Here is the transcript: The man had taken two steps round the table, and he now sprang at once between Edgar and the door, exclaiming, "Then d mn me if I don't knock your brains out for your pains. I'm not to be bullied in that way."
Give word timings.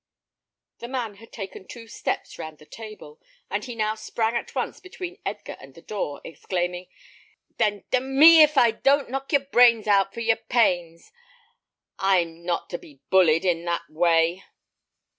The 0.79 0.87
man 0.87 1.17
had 1.17 1.31
taken 1.31 1.67
two 1.67 1.87
steps 1.87 2.39
round 2.39 2.57
the 2.57 2.65
table, 2.65 3.21
and 3.51 3.63
he 3.63 3.75
now 3.75 3.93
sprang 3.93 4.35
at 4.35 4.55
once 4.55 4.79
between 4.79 5.21
Edgar 5.27 5.57
and 5.61 5.75
the 5.75 5.81
door, 5.83 6.21
exclaiming, 6.23 6.87
"Then 7.59 7.83
d 7.91 7.99
mn 7.99 8.17
me 8.17 8.41
if 8.41 8.57
I 8.57 8.71
don't 8.71 9.11
knock 9.11 9.31
your 9.31 9.45
brains 9.45 9.85
out 9.85 10.11
for 10.11 10.21
your 10.21 10.37
pains. 10.37 11.11
I'm 11.99 12.43
not 12.43 12.67
to 12.71 12.79
be 12.79 12.99
bullied 13.11 13.45
in 13.45 13.63
that 13.65 13.87
way." 13.91 14.41